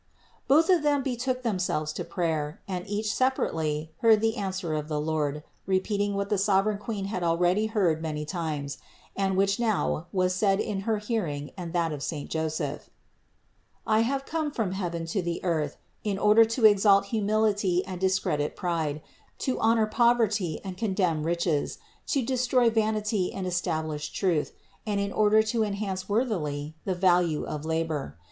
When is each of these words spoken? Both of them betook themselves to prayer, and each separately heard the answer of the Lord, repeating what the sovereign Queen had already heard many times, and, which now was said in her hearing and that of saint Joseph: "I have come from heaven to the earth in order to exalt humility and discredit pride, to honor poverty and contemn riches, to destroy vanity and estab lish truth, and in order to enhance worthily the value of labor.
Both 0.47 0.71
of 0.71 0.81
them 0.81 1.03
betook 1.03 1.43
themselves 1.43 1.93
to 1.93 2.03
prayer, 2.03 2.59
and 2.67 2.87
each 2.87 3.13
separately 3.13 3.91
heard 3.99 4.19
the 4.19 4.35
answer 4.35 4.73
of 4.73 4.87
the 4.87 4.99
Lord, 4.99 5.43
repeating 5.67 6.15
what 6.15 6.29
the 6.29 6.39
sovereign 6.39 6.79
Queen 6.79 7.05
had 7.05 7.21
already 7.21 7.67
heard 7.67 8.01
many 8.01 8.25
times, 8.25 8.79
and, 9.15 9.37
which 9.37 9.59
now 9.59 10.07
was 10.11 10.33
said 10.33 10.59
in 10.59 10.81
her 10.89 10.97
hearing 10.97 11.51
and 11.55 11.71
that 11.73 11.91
of 11.91 12.01
saint 12.01 12.31
Joseph: 12.31 12.89
"I 13.85 13.99
have 13.99 14.25
come 14.25 14.49
from 14.49 14.71
heaven 14.71 15.05
to 15.05 15.21
the 15.21 15.39
earth 15.43 15.77
in 16.03 16.17
order 16.17 16.45
to 16.45 16.65
exalt 16.65 17.05
humility 17.13 17.85
and 17.85 18.01
discredit 18.01 18.55
pride, 18.55 19.03
to 19.45 19.59
honor 19.59 19.85
poverty 19.85 20.59
and 20.63 20.77
contemn 20.79 21.21
riches, 21.27 21.77
to 22.07 22.23
destroy 22.25 22.71
vanity 22.71 23.31
and 23.31 23.45
estab 23.45 23.85
lish 23.85 24.11
truth, 24.11 24.51
and 24.83 24.99
in 24.99 25.11
order 25.13 25.43
to 25.43 25.61
enhance 25.63 26.09
worthily 26.09 26.73
the 26.85 26.95
value 26.95 27.45
of 27.45 27.65
labor. 27.65 28.17